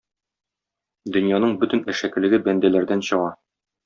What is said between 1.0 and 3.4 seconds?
Дөньяның бөтен әшәкелеге бәндәләрдән чыга.